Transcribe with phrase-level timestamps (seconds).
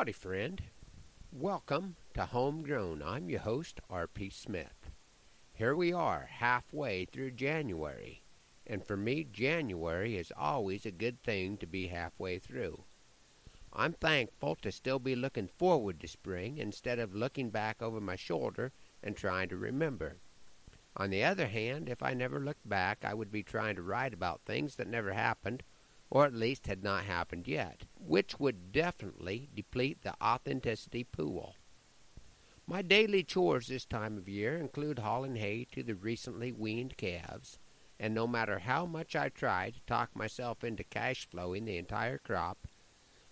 [0.00, 0.62] Howdy, friend.
[1.30, 3.02] Welcome to Homegrown.
[3.02, 4.30] I'm your host, R.P.
[4.30, 4.90] Smith.
[5.52, 8.22] Here we are, halfway through January,
[8.66, 12.84] and for me, January is always a good thing to be halfway through.
[13.74, 18.16] I'm thankful to still be looking forward to spring instead of looking back over my
[18.16, 18.72] shoulder
[19.02, 20.16] and trying to remember.
[20.96, 24.14] On the other hand, if I never looked back, I would be trying to write
[24.14, 25.62] about things that never happened,
[26.10, 31.54] or at least had not happened yet, which would definitely deplete the authenticity pool.
[32.66, 37.58] My daily chores this time of year include hauling hay to the recently weaned calves,
[37.98, 42.18] and no matter how much I try to talk myself into cash flowing the entire
[42.18, 42.66] crop,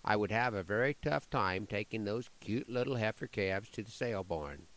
[0.03, 3.91] I would have a very tough time taking those cute little heifer calves to the
[3.91, 4.67] sale barn.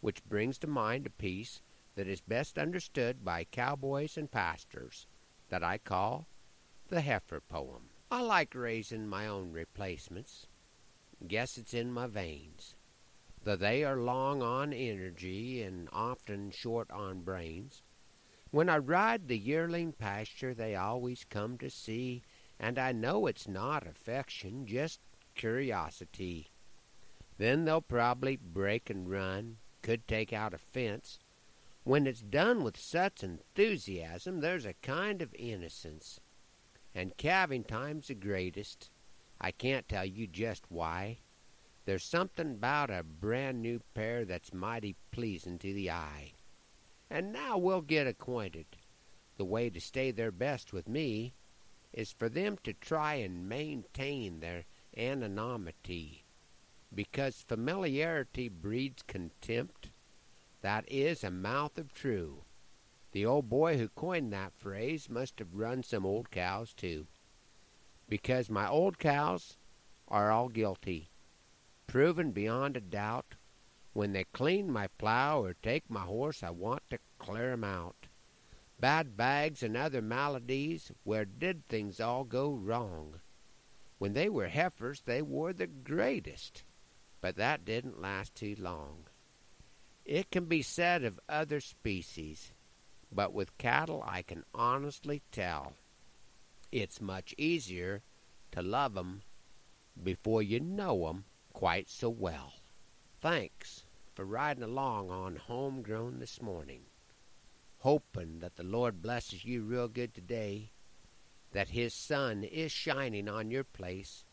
[0.00, 1.62] Which brings to mind a piece
[1.94, 5.06] that is best understood by cowboys and pastors
[5.48, 6.26] that I call
[6.90, 7.88] the heifer poem.
[8.10, 10.48] I like raising my own replacements.
[11.24, 12.74] Guess it's in my veins.
[13.44, 17.82] Though they are long on energy and often short on brains,
[18.50, 22.22] when I ride the yearling pasture they always come to see,
[22.58, 24.98] and I know it's not affection, just
[25.36, 26.50] curiosity.
[27.38, 31.20] Then they'll probably break and run, could take out a fence.
[31.84, 36.18] When it's done with such enthusiasm, there's a kind of innocence
[36.94, 38.90] and calving time's the greatest.
[39.40, 41.18] I can't tell you just why.
[41.86, 46.32] There's something about a brand new pair that's mighty pleasin' to the eye.
[47.08, 48.66] And now we'll get acquainted.
[49.36, 51.32] The way to stay their best with me
[51.92, 54.64] is for them to try and maintain their
[54.96, 56.24] anonymity,
[56.94, 59.90] because familiarity breeds contempt.
[60.60, 62.42] That is a mouth of true.
[63.12, 67.08] The old boy who coined that phrase must have run some old cows too.
[68.08, 69.56] Because my old cows
[70.06, 71.10] are all guilty,
[71.86, 73.34] proven beyond a doubt.
[73.92, 78.06] When they clean my plow or take my horse, I want to clear 'em out.
[78.78, 83.20] Bad bags and other maladies, where did things all go wrong?
[83.98, 86.62] When they were heifers, they were the greatest,
[87.20, 89.08] but that didn't last too long.
[90.04, 92.52] It can be said of other species
[93.12, 95.74] but with cattle, I can honestly tell
[96.70, 98.02] it's much easier
[98.52, 99.22] to love 'em
[100.00, 102.54] before you know 'em quite so well.
[103.20, 103.84] Thanks
[104.14, 106.86] for riding along on Homegrown this morning.
[107.78, 110.70] Hoping that the Lord blesses you real good today,
[111.52, 114.24] that His sun is shining on your place,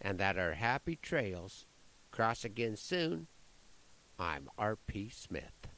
[0.00, 1.66] and that our happy trails
[2.10, 3.28] cross again soon.
[4.18, 5.10] I'm R.P.
[5.10, 5.70] Smith.